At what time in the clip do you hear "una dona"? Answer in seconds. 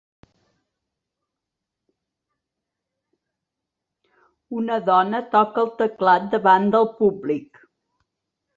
4.61-5.23